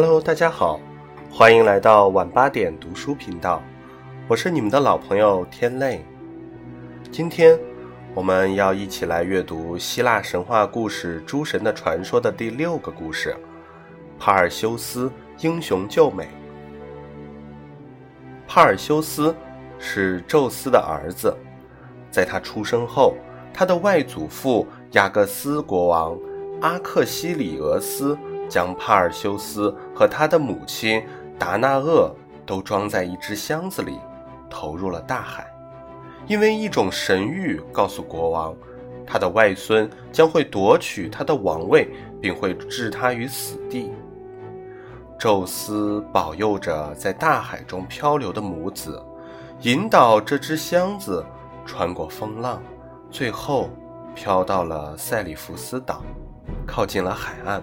[0.00, 0.78] Hello，大家好，
[1.28, 3.60] 欢迎来到晚八点读书频道，
[4.28, 6.04] 我是你们的老朋友天泪。
[7.10, 7.58] 今天
[8.14, 13.34] 我们要一起来阅读希腊神话故事《诸神的传说》的第六个故事——
[14.20, 16.28] 帕尔修斯英雄救美。
[18.46, 19.34] 帕尔修斯
[19.80, 21.36] 是宙斯的儿子，
[22.08, 23.16] 在他出生后，
[23.52, 26.16] 他的外祖父雅各斯国王
[26.60, 28.16] 阿克西里俄斯。
[28.48, 31.04] 将帕尔修斯和他的母亲
[31.38, 32.14] 达那厄
[32.46, 33.98] 都装在一只箱子里，
[34.48, 35.46] 投入了大海。
[36.26, 38.54] 因为一种神谕告诉国王，
[39.06, 41.88] 他的外孙将会夺取他的王位，
[42.20, 43.92] 并会置他于死地。
[45.18, 49.02] 宙斯保佑着在大海中漂流的母子，
[49.62, 51.24] 引导这只箱子
[51.64, 52.62] 穿过风浪，
[53.10, 53.70] 最后
[54.14, 56.02] 飘到了塞里福斯岛，
[56.66, 57.62] 靠近了海岸。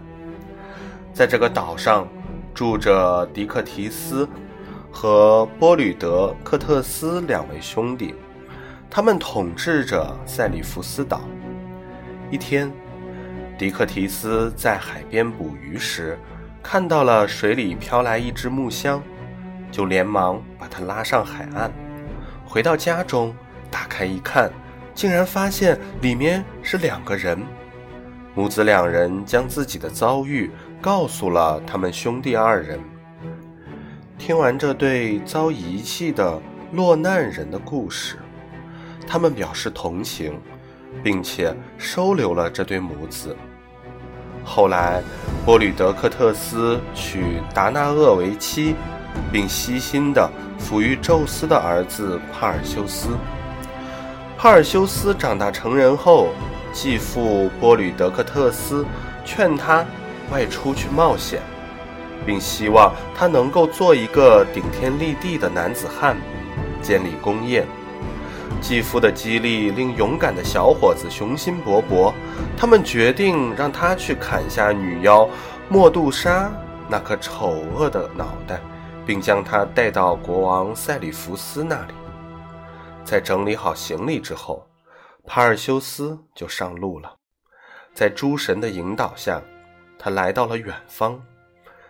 [1.16, 2.06] 在这个岛上，
[2.54, 4.28] 住着迪克提斯
[4.92, 8.14] 和波吕德克特斯两位兄弟，
[8.90, 11.22] 他们统治着塞里福斯岛。
[12.30, 12.70] 一天，
[13.58, 16.20] 迪克提斯在海边捕鱼时，
[16.62, 19.02] 看到了水里飘来一只木箱，
[19.72, 21.72] 就连忙把它拉上海岸。
[22.46, 23.34] 回到家中，
[23.72, 24.52] 打开一看，
[24.94, 27.42] 竟然发现里面是两个人。
[28.34, 30.52] 母子两人将自己的遭遇。
[30.82, 32.80] 告诉了他们兄弟二人。
[34.18, 38.18] 听完这对遭遗弃的落难人的故事，
[39.06, 40.40] 他们表示同情，
[41.04, 43.36] 并且收留了这对母子。
[44.44, 45.02] 后来，
[45.44, 48.76] 波吕德克特斯娶达那厄为妻，
[49.32, 50.30] 并悉心地
[50.60, 53.10] 抚育宙斯的儿子帕尔修斯。
[54.38, 56.30] 帕尔修斯长大成人后，
[56.72, 58.86] 继父波吕德克特斯
[59.26, 59.84] 劝他。
[60.32, 61.42] 外出去冒险，
[62.26, 66.18] 并希望他能够做一个顶天立地的男子汉，
[66.82, 67.66] 建立功业。
[68.62, 72.12] 继父的激励令勇敢的小伙子雄心勃勃。
[72.58, 75.28] 他们决定让他去砍下女妖
[75.70, 76.52] 莫杜莎
[76.88, 78.60] 那颗丑恶的脑袋，
[79.06, 81.94] 并将他带到国王塞里福斯那里。
[83.04, 84.66] 在整理好行李之后，
[85.28, 87.14] 帕尔修斯就上路了。
[87.94, 89.40] 在诸神的引导下。
[90.06, 91.20] 他来到了远方，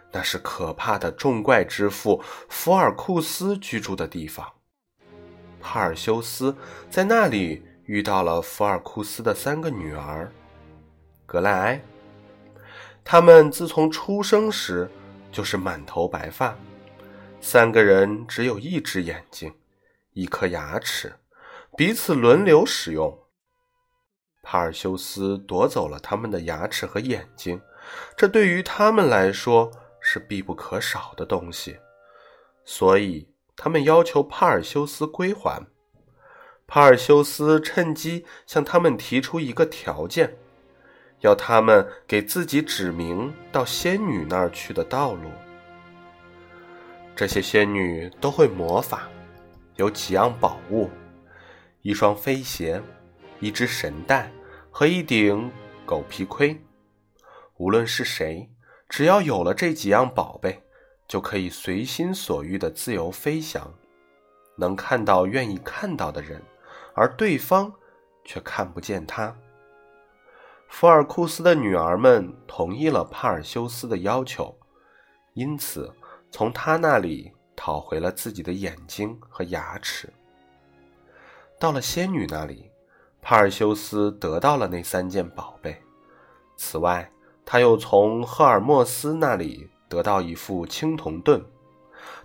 [0.10, 4.50] 那是可怕的众怪之父福尔库斯居住的地方。
[5.60, 6.56] 帕尔修斯
[6.90, 10.32] 在那里遇到了福尔库斯的三个女儿
[11.26, 11.82] 格莱埃。
[13.04, 14.90] 他们自从出生时
[15.30, 16.56] 就是满头白发，
[17.42, 19.54] 三个人只有一只眼睛，
[20.14, 21.14] 一颗牙齿，
[21.76, 23.14] 彼此轮流使用。
[24.42, 27.62] 帕尔修斯夺走了他们的牙齿和眼睛。
[28.18, 31.78] 这对于他们来说是必不可少的东西，
[32.64, 35.66] 所以他们要求帕尔修斯归还。
[36.68, 40.36] 帕尔修斯趁机向他们提出一个条件，
[41.20, 45.30] 要他们给自己指明到仙女那儿去的道路。
[47.16, 49.08] 这些仙女都会魔法，
[49.76, 50.90] 有几样宝物：
[51.84, 52.82] 一双飞鞋，
[53.40, 54.32] 一只神带
[54.72, 55.52] 和一顶
[55.86, 56.60] 狗皮盔。
[57.58, 58.50] 无论是谁，
[58.90, 60.62] 只要有了这几样宝贝，
[61.08, 63.74] 就可以随心所欲的自由飞翔，
[64.58, 66.42] 能看到愿意看到的人，
[66.94, 67.72] 而对方
[68.26, 69.34] 却看不见他。
[70.68, 74.54] 福尔库斯的女儿们同意了帕尔修斯的要求，
[75.34, 75.94] 因此
[76.30, 80.12] 从他那里讨回了自己的眼睛和牙齿。
[81.58, 82.70] 到了仙女那里，
[83.22, 85.82] 帕尔修斯得到了那三件宝贝，
[86.58, 87.10] 此外。
[87.46, 91.46] 他又从赫尔墨斯那里得到一副青铜盾，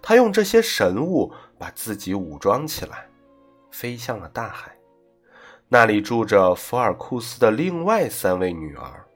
[0.01, 3.07] 他用这些神物把自己武装起来，
[3.71, 4.75] 飞向了大海。
[5.69, 9.07] 那里住着福尔库斯的另外三位女儿，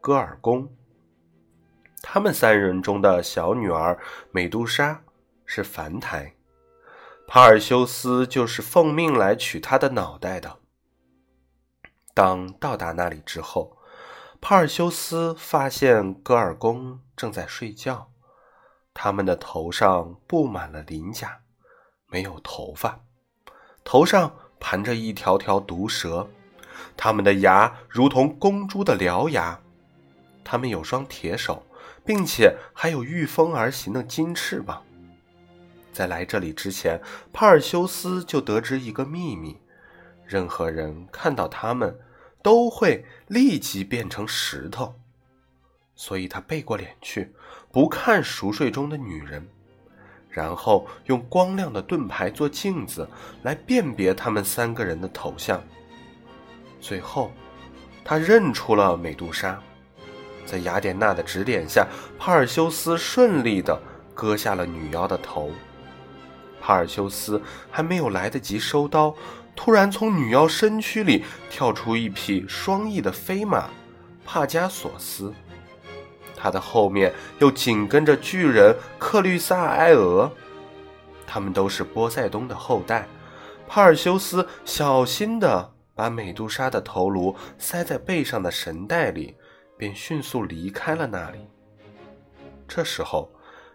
[0.00, 0.66] 戈尔宫。
[2.02, 3.98] 他们三人中的小女儿
[4.30, 4.98] 美杜莎
[5.44, 6.34] 是凡胎，
[7.26, 10.56] 帕尔修斯就是奉命来取她的脑袋的。
[12.14, 13.73] 当到达那里之后。
[14.46, 18.10] 帕尔修斯发现戈尔宫正在睡觉，
[18.92, 21.40] 他们的头上布满了鳞甲，
[22.08, 23.00] 没有头发，
[23.84, 26.28] 头上盘着一条条毒蛇，
[26.94, 29.58] 他们的牙如同公猪的獠牙，
[30.44, 31.64] 他们有双铁手，
[32.04, 34.84] 并且还有御风而行的金翅膀。
[35.90, 37.00] 在来这里之前，
[37.32, 39.58] 帕尔修斯就得知一个秘密：
[40.26, 41.98] 任何人看到他们。
[42.44, 44.94] 都会立即变成石头。
[45.96, 47.32] 所以他背过脸去，
[47.72, 49.48] 不看熟睡中的女人，
[50.28, 53.08] 然后用光亮的盾牌做镜子
[53.44, 55.62] 来辨别他们三个人的头像。
[56.80, 57.32] 最后，
[58.04, 59.58] 他认出了美杜莎。
[60.44, 61.86] 在雅典娜的指点下，
[62.18, 63.80] 帕尔修斯顺利地
[64.14, 65.50] 割下了女妖的头。
[66.60, 69.14] 帕尔修斯还没有来得及收刀，
[69.56, 73.70] 突然从女妖身躯里跳出一匹双翼的飞马
[74.24, 75.32] 帕加索斯，
[76.36, 80.30] 他的后面又紧跟着巨人克律萨埃俄，
[81.26, 83.06] 他们都是波塞冬的后代。
[83.66, 89.36] 帕尔修斯小心地把美杜莎的头颅塞在背上的神袋里。
[89.76, 91.40] 便迅速离开了那里。
[92.68, 93.28] 这时候，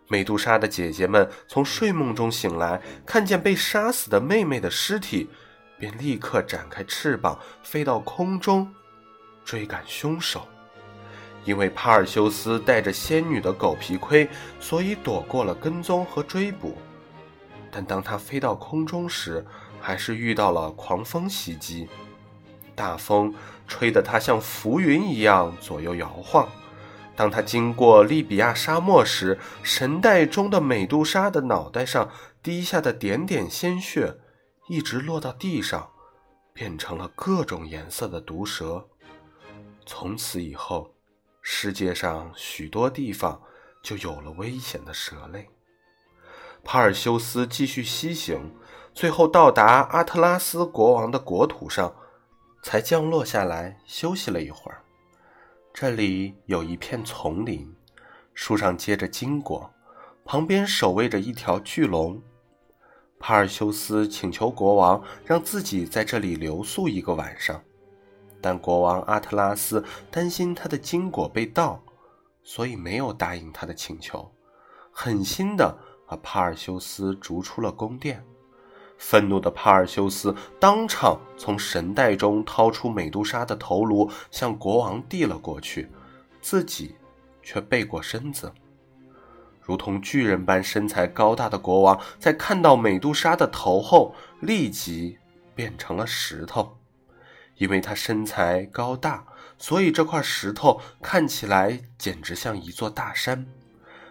[0.07, 5.29] 美杜莎的姐姐们从睡梦中醒来，看见被杀死的妹妹的尸体，
[5.79, 8.71] 便立刻展开翅膀飞到空中，
[9.45, 10.47] 追赶凶手。
[11.45, 14.29] 因为帕尔修斯戴着仙女的狗皮盔，
[14.59, 16.77] 所以躲过了跟踪和追捕。
[17.71, 19.45] 但当他飞到空中时，
[19.79, 21.87] 还是遇到了狂风袭击。
[22.75, 23.33] 大风
[23.67, 26.47] 吹得他像浮云一样左右摇晃。
[27.15, 32.09] 当他经过利比亚沙漠时，神带中的美杜莎的脑袋上
[32.41, 34.15] 滴下的点点鲜血，
[34.69, 35.91] 一直落到地上，
[36.53, 38.87] 变成了各种颜色的毒蛇。
[39.85, 40.93] 从此以后，
[41.41, 43.41] 世界上许多地方
[43.83, 45.49] 就有了危险的蛇类。
[46.63, 48.55] 帕尔修斯继续西行，
[48.93, 51.93] 最后到达阿特拉斯国王的国土上。
[52.61, 54.83] 才降落下来休息了一会儿。
[55.73, 57.73] 这里有一片丛林，
[58.33, 59.73] 树上结着金果，
[60.25, 62.21] 旁边守卫着一条巨龙。
[63.19, 67.61] 帕尔修斯请求国王让自己在这里留宿一个晚上，
[68.41, 71.83] 但国王阿特拉斯担心他的金果被盗，
[72.43, 74.31] 所以没有答应他的请求，
[74.91, 75.77] 狠心的
[76.07, 78.23] 把帕尔修斯逐出了宫殿。
[78.97, 85.89] 愤怒的帕尔修斯当场从神袋中掏出美杜莎的头颅，向国王递了过去，
[86.41, 86.95] 自己
[87.41, 88.51] 却背过身子。
[89.69, 95.19] 如同巨人般身材高大的国王，在看到美杜莎的头后，立即
[95.53, 96.75] 变成了石头。
[97.57, 99.23] 因为他身材高大，
[99.59, 103.45] 所以这块石头看起来简直像一座大山。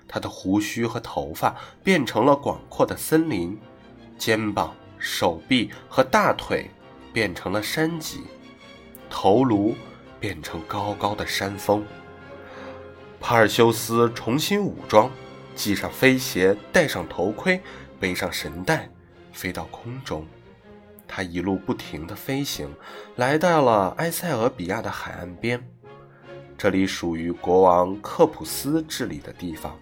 [0.06, 3.58] 他的胡须和头发变成了广阔的森林。
[4.16, 6.70] 肩膀、手臂和大腿
[7.12, 8.22] 变成了山脊，
[9.10, 9.74] 头颅
[10.20, 11.84] 变成高高的山峰。
[13.20, 15.10] 帕尔修斯重新武装，
[15.58, 17.60] 系上飞鞋，戴上头盔，
[17.98, 18.88] 背上神袋，
[19.32, 20.24] 飞到空中。
[21.08, 22.72] 他一路不停地飞行，
[23.16, 25.60] 来到了埃塞俄比亚的海岸边，
[26.56, 29.76] 这里属于国王克普斯治理的地方。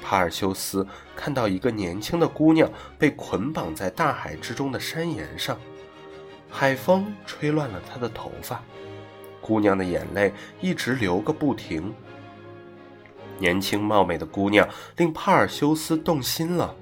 [0.00, 5.58] 帕尔修斯看到一个年轻的姑娘被捆绑在大海之中的山岩上，
[6.48, 8.62] 海风吹乱了她的头发，
[9.40, 11.92] 姑娘的眼泪一直流个不停。
[13.38, 16.74] 年轻貌美的姑娘令帕尔修斯动心了，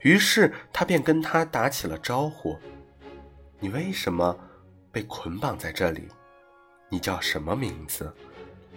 [0.00, 2.58] 于是他便跟她打起了招呼
[3.60, 4.36] ：“你为什么
[4.90, 6.08] 被捆绑在这里？
[6.88, 8.12] 你叫什么名字？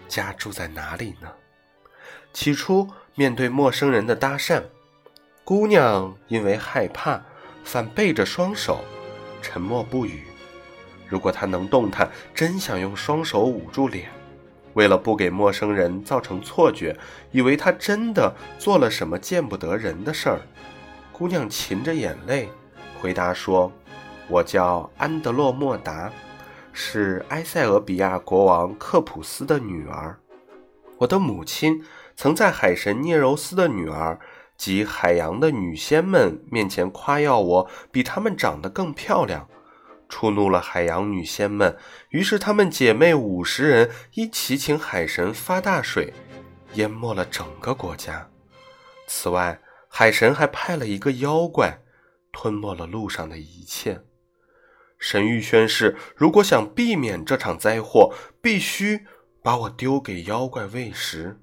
[0.08, 1.32] 家住在哪里呢？”
[2.34, 4.64] 起初，面对陌生人的搭讪，
[5.44, 7.22] 姑娘因为害怕，
[7.64, 8.84] 反背着双手，
[9.42, 10.24] 沉默不语。
[11.08, 14.10] 如果她能动弹，真想用双手捂住脸。
[14.78, 16.96] 为了不给陌生人造成错觉，
[17.32, 20.40] 以为他真的做了什么见不得人的事儿，
[21.12, 22.48] 姑娘噙着眼泪
[23.02, 23.72] 回答说
[24.30, 26.12] ：“我叫安德洛莫达，
[26.72, 30.16] 是埃塞俄比亚国王克普斯的女儿。
[31.00, 31.84] 我的母亲。”
[32.20, 34.20] 曾在海神涅柔斯的女儿
[34.58, 39.48] 及海洋的女仙们面前夸耀我比她们长得更漂亮，
[40.10, 41.78] 触怒了海洋女仙们。
[42.10, 46.14] 于是她们姐妹五十人一起请海神发大水，
[46.74, 48.30] 淹没了整个国家。
[49.08, 51.80] 此外，海神还派了一个妖怪，
[52.32, 54.02] 吞没了路上的一切。
[55.00, 59.06] 神谕宣誓，如果想避免这场灾祸，必须
[59.44, 61.40] 把我丢给妖怪喂食。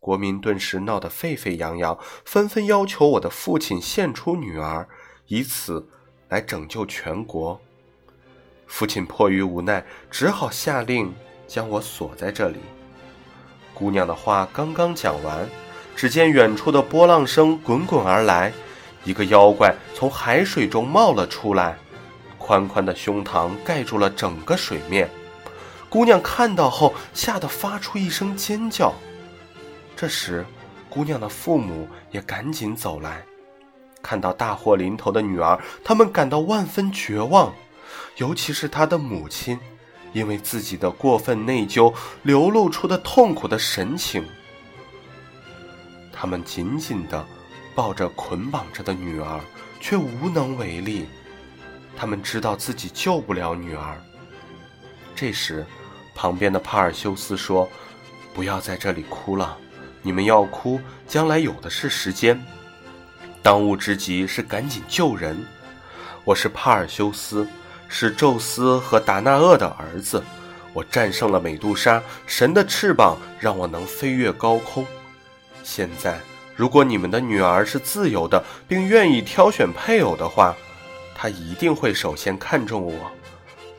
[0.00, 4.88] 国民顿时闹得沸沸扬扬，纷纷要求我的父亲献出女儿，
[5.28, 5.88] 以此
[6.32, 7.60] 来拯救全国。
[8.66, 11.14] 父亲迫于无奈，只好下令
[11.46, 12.58] 将我锁在这里。
[13.74, 15.46] 姑娘的话刚刚讲完，
[15.94, 18.50] 只见远处的波浪声滚滚而来，
[19.04, 21.76] 一个妖怪从海水中冒了出来，
[22.38, 25.10] 宽宽的胸膛盖住了整个水面。
[25.90, 28.94] 姑娘看到后吓得发出一声尖叫。
[29.94, 30.46] 这时，
[30.88, 33.22] 姑娘的父母也赶紧走来，
[34.02, 37.54] 看到大祸临头的女儿，他们感到万分绝望，
[38.16, 39.58] 尤其是她的母亲，
[40.12, 44.24] 因为自己的过分内疚流露出的痛苦的神情。
[46.12, 47.24] 他们紧紧地
[47.74, 49.40] 抱着捆绑着的女儿，
[49.80, 51.06] 却无能为力。
[51.96, 54.00] 他们知道自己救不了女儿。
[55.14, 55.64] 这时，
[56.14, 57.68] 旁边的帕尔修斯说
[58.34, 59.56] ：“不要在这里哭了，
[60.00, 62.40] 你们要哭，将来有的是时间。
[63.42, 65.36] 当务之急是赶紧救人。
[66.24, 67.44] 我是帕尔修斯，
[67.88, 70.22] 是宙斯和达那厄的儿子。
[70.72, 74.86] 我战胜了美杜莎，神的翅膀让我能飞越高空。”
[75.64, 76.20] 现在，
[76.54, 80.56] 如果你们的女儿是自由的，并愿意挑选配偶的话，
[81.12, 83.10] 她一定会首先看中我。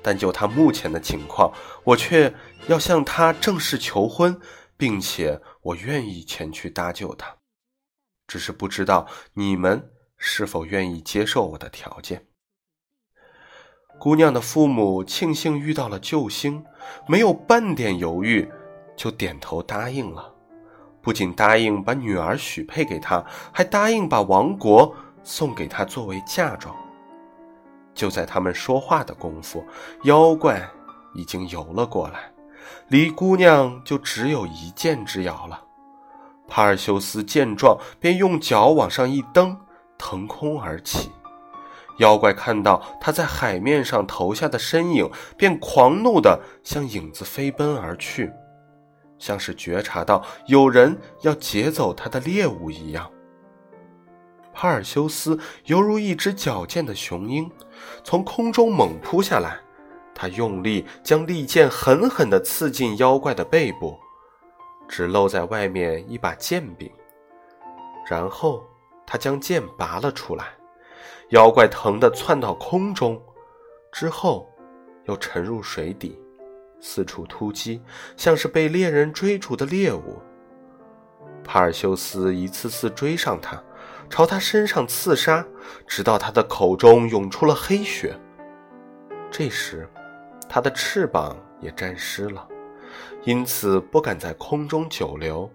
[0.02, 1.50] 但就她目前的情况，
[1.86, 2.34] 我却
[2.68, 4.38] 要向她正式求婚，
[4.76, 7.34] 并且我愿意前去搭救她。
[8.34, 12.26] 只是不知道你们是否愿意接受我的条件。
[14.00, 16.66] 姑娘的父母庆幸遇到了救星，
[17.08, 18.52] 没有半点犹豫，
[18.98, 20.34] 就点头答应了。
[21.00, 23.24] 不仅答应把女儿许配给他，
[23.54, 26.76] 还答应把王国送给他作为嫁妆。
[27.94, 29.64] 就在他们说话的功夫，
[30.06, 30.68] 妖怪
[31.14, 32.34] 已经游了过来，
[32.88, 35.68] 离姑娘就只有一箭之遥了。
[36.56, 39.58] 帕尔修斯见状，便用脚往上一蹬，
[39.98, 41.10] 腾空而起。
[41.98, 48.32] 妖怪看到他在海面上投下的身影，便狂怒地向影子飞奔而去。
[49.18, 53.10] 像是觉察到有人要劫走他的猎物一样，
[54.54, 57.50] 帕尔修斯犹如一只矫健的雄鹰，
[58.04, 59.58] 从空中猛扑下来。
[60.14, 63.98] 他用力将利剑狠狠地刺进妖怪的背部，
[64.88, 66.92] 只露在外面一把剑柄。
[68.10, 68.64] 然后
[69.06, 70.48] 他将剑拔了出来，
[71.30, 73.22] 妖怪疼得窜到空中，
[73.92, 74.50] 之后
[75.06, 76.20] 又沉入水底。
[76.86, 77.82] 四处突击，
[78.18, 80.22] 像是被猎人追逐的猎物。
[81.42, 83.62] 帕尔修斯一次次追上他，
[84.10, 85.46] 朝他身上刺杀，
[85.88, 88.14] 直到他的口中涌出了黑血。
[89.32, 89.90] 这时，
[90.50, 92.46] 他的翅膀也沾湿了，
[93.24, 95.50] 因此不敢在空中久留。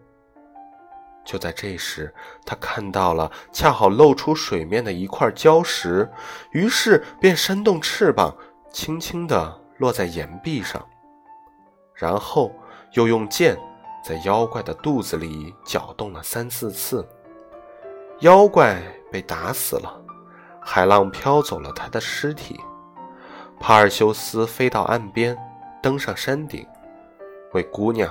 [1.24, 2.14] 就在这时，
[2.46, 6.10] 他看到了恰好露出水面的一块礁石，
[6.52, 8.34] 于是便扇动翅膀，
[8.72, 10.82] 轻轻地落在岩壁上。
[11.94, 12.50] 然后
[12.92, 13.58] 又用剑
[14.02, 17.06] 在妖怪的肚子里搅动了三四次，
[18.20, 18.80] 妖怪
[19.12, 20.00] 被打死了，
[20.62, 22.58] 海浪飘走了他的尸体。
[23.60, 25.36] 帕尔修斯飞到岸边，
[25.82, 26.66] 登上山顶，
[27.52, 28.10] 为姑娘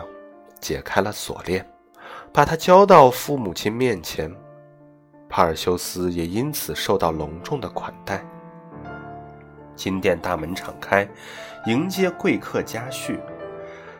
[0.59, 1.65] 解开了锁链，
[2.33, 4.33] 把她交到父母亲面前。
[5.29, 8.25] 帕尔修斯也因此受到隆重的款待。
[9.75, 11.07] 金殿大门敞开，
[11.65, 13.19] 迎接贵客家婿。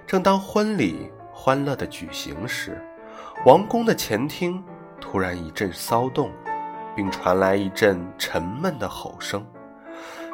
[0.07, 2.81] 正当婚礼欢乐的举行时，
[3.45, 4.63] 王宫的前厅
[4.99, 6.31] 突然一阵骚动，
[6.95, 9.45] 并传来一阵沉闷的吼声。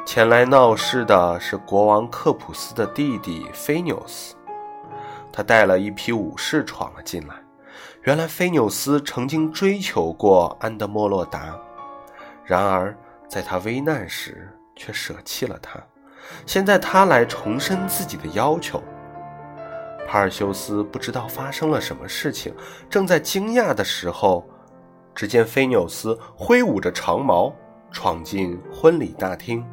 [0.06, 4.36] 前来闹事的是国王克普斯的弟弟菲纽斯，
[5.36, 7.34] 他带了一批武士闯了进来。
[8.04, 11.58] 原来菲纽斯曾经追求过安德莫洛达，
[12.44, 12.96] 然而
[13.28, 15.82] 在他危难时却舍弃了他。
[16.46, 18.80] 现在他来重申自己的要求。
[20.06, 22.54] 帕尔修斯不知道发生了什么事情，
[22.88, 24.48] 正在惊讶的时候，
[25.16, 27.52] 只见菲纽斯挥舞着长矛
[27.90, 29.66] 闯进婚礼大厅，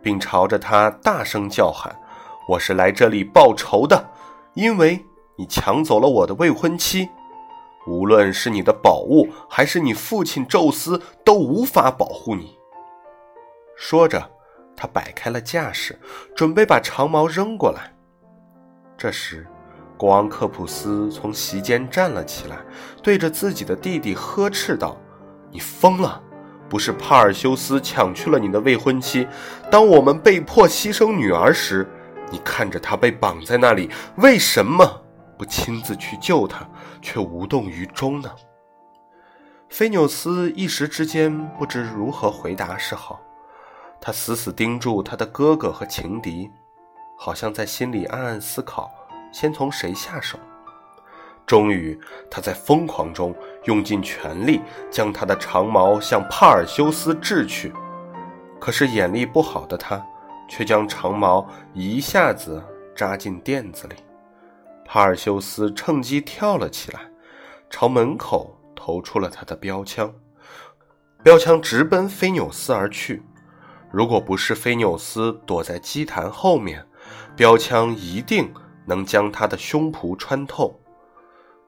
[0.00, 1.92] 并朝着他大声叫喊
[2.46, 4.08] ：“我是来这里报仇的，
[4.54, 5.04] 因为
[5.36, 7.08] 你抢走了我的未婚妻。
[7.86, 12.56] 无论是你的宝物，还是你父亲宙斯，都无法保护你。”
[13.74, 14.30] 说着，
[14.76, 15.98] 他摆开了架势，
[16.36, 17.92] 准备把长矛扔过来。
[18.98, 19.46] 这时，
[19.96, 22.58] 国王克普斯从席间站了起来，
[23.02, 24.96] 对着自己的弟弟呵斥道
[25.50, 26.22] ：“你疯了！
[26.68, 29.26] 不是帕尔修斯抢去了你的未婚妻？
[29.70, 31.88] 当我们被迫牺牲女儿时，
[32.30, 35.02] 你看着他被绑在那里，为什么
[35.36, 36.66] 不亲自去救他，
[37.02, 38.30] 却无动于衷呢？”
[39.68, 43.20] 菲纽斯一时之间不知如何回答是好，
[44.00, 46.50] 他死死盯住他的哥哥和情敌。
[47.22, 48.90] 好像在心里暗暗思考，
[49.30, 50.38] 先从谁下手。
[51.46, 53.34] 终于，他在疯狂中
[53.64, 57.74] 用尽全力，将他的长矛向帕尔修斯掷去。
[58.58, 60.02] 可是眼力不好的他，
[60.50, 62.62] 却将长矛一下子
[62.94, 63.94] 扎进垫子里。
[64.84, 67.00] 帕尔修斯趁机跳了起来，
[67.70, 70.12] 朝门口投出了他的标枪，
[71.22, 73.22] 标枪直奔菲纽斯而去。
[73.92, 76.84] 如果不是菲纽斯躲在祭坛后面，
[77.36, 78.52] 标枪一定
[78.84, 80.78] 能将他的胸脯穿透。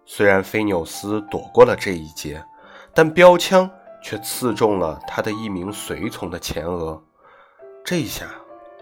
[0.04, 2.44] 虽然菲纽斯躲过了这一劫，
[2.92, 3.70] 但标枪
[4.02, 7.00] 却刺中了他的一名随从的前额。
[7.84, 8.26] 这下，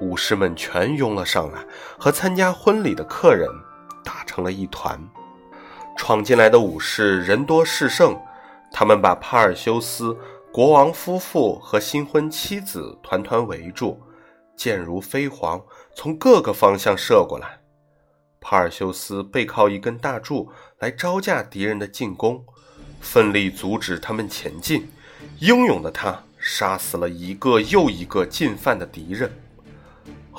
[0.01, 1.65] 武士们全拥了上来，
[1.99, 3.49] 和参加婚礼的客人
[4.05, 5.01] 打成了一团。
[5.97, 8.19] 闯进来的武士人多势盛，
[8.73, 10.17] 他们把帕尔修斯。
[10.53, 14.03] 国王夫妇和新婚妻子团团围住，
[14.57, 15.63] 箭如飞蝗
[15.95, 17.61] 从各个方向射过来。
[18.41, 22.45] 帕尔修斯背靠一根大柱来招架敌人的进攻，
[23.01, 24.91] 奋力阻止他们前进。
[25.39, 29.31] 英勇的他杀死了一个又一个进犯的敌人。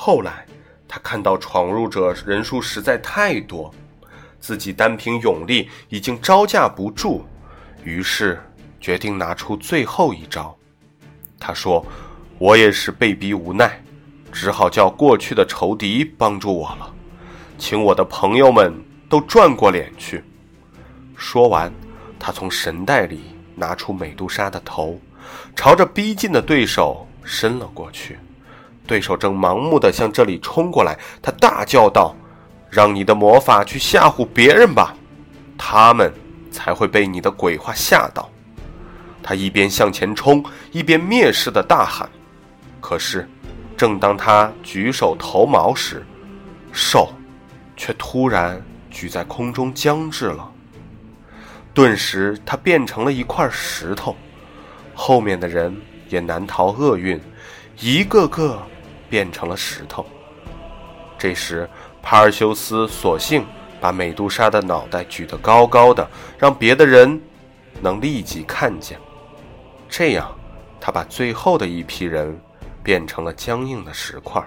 [0.03, 0.47] 后来，
[0.87, 3.71] 他看到闯入者人数实在太多，
[4.39, 7.23] 自己单凭勇力已经招架不住，
[7.83, 8.41] 于是。
[8.79, 10.57] 决定拿出最后一招，
[11.39, 11.85] 他说
[12.39, 13.79] ：“我也是被逼无奈，
[14.31, 16.91] 只好叫过去的仇敌帮助我了，
[17.59, 18.73] 请我的朋友们
[19.07, 20.23] 都转过脸去。”
[21.15, 21.71] 说完，
[22.17, 23.21] 他从神袋里
[23.53, 24.99] 拿出美杜莎的头，
[25.55, 28.17] 朝着逼近的对手伸了过去。
[28.91, 32.13] 对手正盲目的向这里冲过来，他大叫道
[32.69, 34.93] ：“让你的魔法去吓唬别人吧，
[35.57, 36.11] 他们
[36.51, 38.29] 才会被你的鬼话吓到。”
[39.23, 40.43] 他一边向前冲，
[40.73, 42.09] 一边蔑视的大喊。
[42.81, 43.29] 可是，
[43.77, 46.05] 正当他举手投矛时，
[46.73, 47.13] 手
[47.77, 50.51] 却突然举在空中僵滞了。
[51.73, 54.17] 顿时，他变成了一块石头。
[54.93, 55.73] 后面的人
[56.09, 57.17] 也难逃厄运，
[57.79, 58.61] 一个个
[59.11, 60.05] 变成了石头。
[61.17, 61.69] 这时，
[62.01, 63.45] 帕尔修斯索性
[63.79, 67.21] 把美杜莎的脑袋举得高高的，让别的人
[67.81, 68.97] 能立即看见。
[69.89, 70.33] 这样，
[70.79, 72.39] 他把最后的一批人
[72.81, 74.41] 变成了僵硬的石块。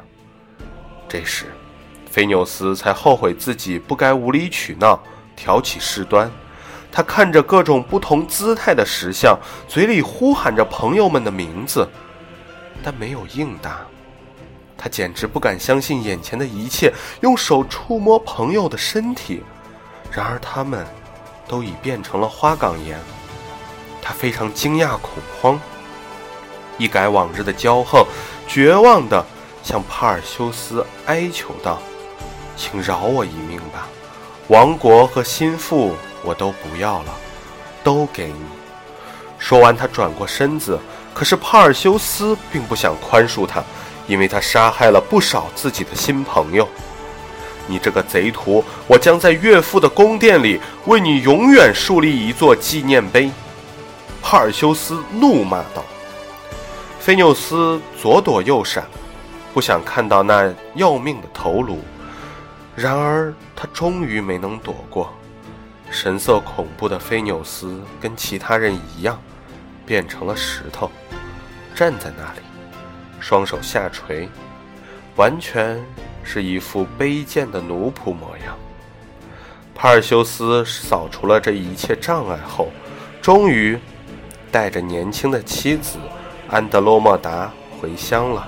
[1.07, 1.45] 这时，
[2.11, 4.99] 菲纽斯才后悔自己不该无理取闹，
[5.37, 6.31] 挑起事端。
[6.91, 11.87] 他看着各种不同姿态的石像，嘴里呼喊着朋友们的名字，
[12.83, 13.81] 但没有应答。
[14.85, 16.93] 他简直不敢相信眼前的一切，
[17.23, 19.43] 用手触摸朋友的身体，
[20.13, 20.87] 然而他们
[21.49, 22.99] 都已变成了花岗岩。
[24.03, 25.59] 他非常惊讶、恐慌，
[26.77, 28.05] 一改往日的骄横，
[28.47, 29.25] 绝望地
[29.63, 31.79] 向帕尔修斯哀求道
[32.55, 33.89] ：“请饶我一命吧，
[34.49, 37.15] 王国和心腹我都不要了，
[37.83, 38.45] 都给你。”
[39.41, 40.79] 说完，他转过身子。
[41.15, 43.65] 可是帕尔修斯并不想宽恕他，
[44.07, 46.69] 因为他杀害了不少自己的新朋友。
[47.67, 53.31] 你这个贼徒，我将在岳父的宫殿里为你永远树立一座纪念碑。
[54.23, 55.85] 帕尔修斯怒骂道
[57.01, 58.85] ：“菲纽斯左躲右闪，
[59.53, 61.81] 不想看到那要命的头颅。
[62.77, 65.11] 然而他终于没能躲过。
[65.91, 69.19] 神色恐怖的菲纽斯跟其他人一样，
[69.87, 70.91] 变成了石头，
[71.75, 72.41] 站在那里，
[73.25, 74.29] 双手下垂，
[75.17, 75.83] 完全
[76.23, 78.55] 是一副卑贱的奴仆模样。
[79.75, 82.69] 帕尔修斯扫除了这一切障碍后，
[83.23, 83.79] 终于。”
[84.53, 85.99] 带着年轻的妻子
[86.49, 88.47] 安德洛莫达回乡了，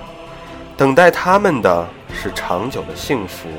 [0.77, 3.49] 等待他们的是长久的幸福。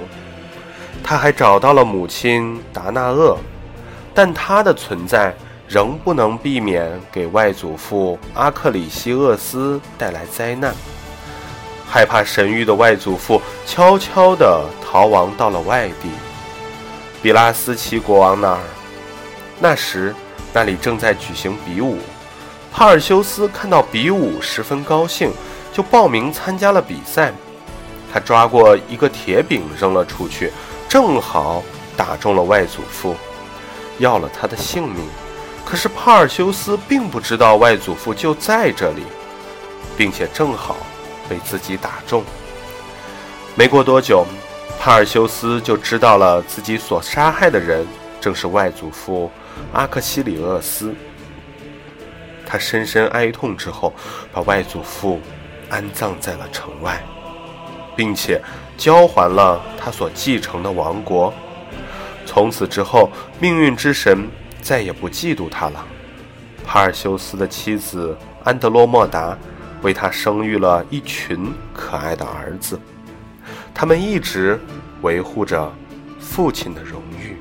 [1.05, 3.37] 他还找到了母亲达纳厄，
[4.15, 5.35] 但他的存在
[5.69, 10.75] 仍不能避免给外祖父阿克里西厄斯带来灾难。
[11.89, 16.11] 害怕神谕的外祖父悄悄地逃亡到了外地，
[17.23, 18.61] 比拉斯奇国王那儿。
[19.59, 20.15] 那时
[20.53, 21.99] 那里正在举行比武。
[22.71, 25.33] 帕尔修斯看到比武十分高兴，
[25.73, 27.33] 就报名参加了比赛。
[28.13, 30.53] 他抓过一个铁饼扔了出去，
[30.89, 31.63] 正好
[31.97, 33.17] 打中了外祖父，
[33.99, 35.05] 要了他的性命。
[35.65, 39.03] 可是帕尔修斯并不知道外祖父就在这里，
[39.97, 40.77] 并且正好
[41.29, 42.25] 被自己打中。
[43.55, 44.25] 没过多久，
[44.81, 47.87] 帕尔修斯就知道了自己所杀害的人
[48.21, 49.31] 正是外祖父
[49.73, 50.95] 阿克西里厄斯。
[52.47, 53.93] 他深深哀痛之后，
[54.33, 55.21] 把外祖父
[55.69, 57.03] 安葬在了城外，
[57.95, 58.41] 并且
[58.77, 61.35] 交还了他所继承的王国。
[62.25, 64.29] 从此之后，命运之神
[64.63, 65.85] 再也不嫉妒他了。
[66.65, 69.37] 帕尔修斯的妻子安德罗莫达
[69.83, 72.79] 为他生育了一群可爱的儿子，
[73.73, 74.59] 他们一直
[75.03, 75.73] 维护着
[76.19, 77.37] 父亲的荣誉。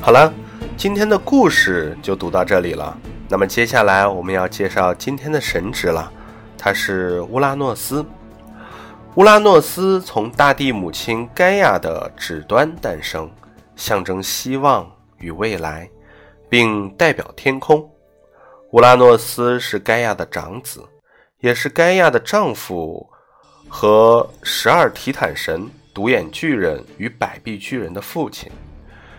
[0.00, 0.32] 好了，
[0.76, 2.96] 今天的故事就读到这里了。
[3.28, 6.12] 那么接下来我们要介绍今天的神职了，
[6.58, 8.04] 他是乌拉诺斯。
[9.14, 13.30] 乌拉诺斯从大地母亲盖亚的指端诞生，
[13.74, 15.88] 象征希望与未来，
[16.48, 17.88] 并代表天空。
[18.72, 20.84] 乌拉诺斯是盖亚的长子，
[21.40, 23.08] 也是盖亚的丈夫
[23.68, 28.50] 和十二提坦神、独眼巨人与百臂巨人的父亲。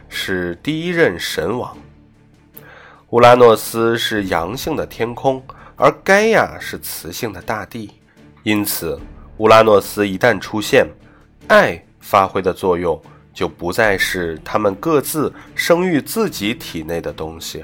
[0.10, 1.76] 是第一任神王。
[3.10, 5.43] 乌拉诺斯是阳性的天空，
[5.77, 7.91] 而盖亚是雌性的大地。
[8.43, 8.99] 因此，
[9.37, 10.85] 乌拉诺斯一旦出现，
[11.47, 13.01] 爱发挥的作用
[13.33, 17.63] 就不再是他们各自生育自己体内的东西，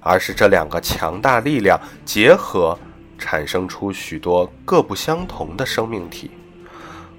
[0.00, 2.78] 而是这两个强大力量结合，
[3.16, 6.30] 产生出许多各不相同的生命体。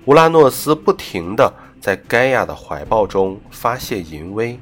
[0.05, 1.51] 乌拉诺斯不停地。
[1.81, 4.59] 在盖亚的怀抱中发泄淫威，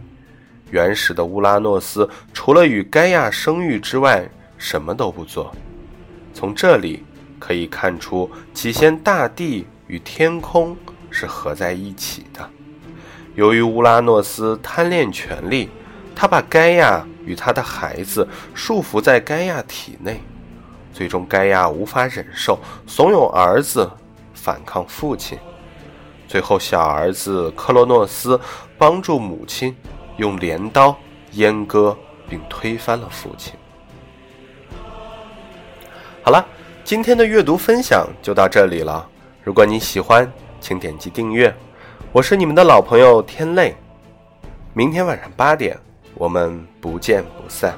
[0.70, 5.52] 原始的乌拉诺斯除了与盖亚生育之外，什么都不做。
[6.34, 7.04] 从这里
[7.40, 10.76] 可以看出，起先大地与天空
[11.10, 12.50] 是合在一起的。
[13.36, 15.70] 由于乌拉诺斯贪恋权力，
[16.16, 20.22] 他把盖亚与他的孩子束缚在盖亚体内，
[20.92, 23.90] 最终盖亚无法忍受，怂恿儿子
[24.34, 25.38] 反抗父亲。
[26.28, 28.40] 最后，小儿子克洛诺斯
[28.78, 29.76] 帮助母亲
[30.18, 30.98] 用镰刀
[31.34, 31.96] 阉割
[32.28, 33.54] 并推翻了父亲。
[36.28, 36.46] 好了，
[36.84, 39.08] 今天的阅读分享就到这里了。
[39.46, 41.56] 如果你喜欢，请点击订阅。
[42.12, 43.74] 我是你们的老朋友天泪。
[44.74, 45.80] 明天晚上八点，
[46.16, 47.74] 我们不见不散。